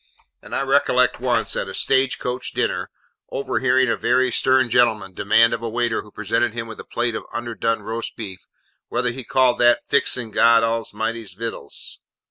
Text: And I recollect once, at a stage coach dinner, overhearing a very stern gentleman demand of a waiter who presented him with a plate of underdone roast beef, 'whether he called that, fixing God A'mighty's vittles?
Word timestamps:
And 0.41 0.55
I 0.55 0.63
recollect 0.63 1.19
once, 1.19 1.55
at 1.55 1.67
a 1.67 1.75
stage 1.75 2.17
coach 2.17 2.53
dinner, 2.53 2.89
overhearing 3.31 3.87
a 3.87 3.95
very 3.95 4.31
stern 4.31 4.67
gentleman 4.67 5.13
demand 5.13 5.53
of 5.53 5.61
a 5.61 5.69
waiter 5.69 6.01
who 6.01 6.09
presented 6.09 6.55
him 6.55 6.67
with 6.67 6.79
a 6.79 6.83
plate 6.83 7.13
of 7.13 7.23
underdone 7.31 7.83
roast 7.83 8.15
beef, 8.15 8.47
'whether 8.89 9.11
he 9.11 9.23
called 9.23 9.59
that, 9.59 9.85
fixing 9.87 10.31
God 10.31 10.63
A'mighty's 10.63 11.33
vittles? 11.33 11.99